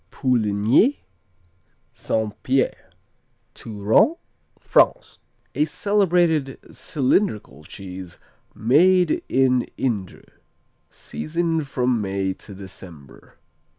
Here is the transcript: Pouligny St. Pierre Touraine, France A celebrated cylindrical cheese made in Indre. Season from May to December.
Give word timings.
Pouligny 0.09 1.01
St. 1.93 2.33
Pierre 2.41 2.89
Touraine, 3.53 4.15
France 4.59 5.19
A 5.53 5.65
celebrated 5.65 6.57
cylindrical 6.71 7.63
cheese 7.63 8.17
made 8.55 9.21
in 9.29 9.61
Indre. 9.77 10.23
Season 10.89 11.61
from 11.63 12.01
May 12.01 12.33
to 12.33 12.55
December. 12.55 13.37